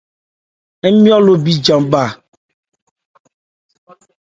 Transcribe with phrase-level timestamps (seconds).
[0.93, 2.03] Nmɔya lo bíjan bha.